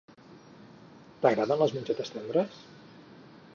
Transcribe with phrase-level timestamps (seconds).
[1.25, 2.59] T'agraden les mongetes tendres?